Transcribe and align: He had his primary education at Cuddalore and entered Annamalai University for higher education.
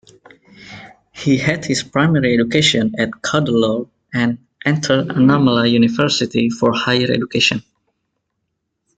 He 1.11 1.37
had 1.37 1.63
his 1.63 1.83
primary 1.83 2.33
education 2.33 2.95
at 2.97 3.11
Cuddalore 3.21 3.87
and 4.11 4.39
entered 4.65 5.09
Annamalai 5.09 5.69
University 5.73 6.49
for 6.49 6.73
higher 6.73 7.05
education. 7.11 7.61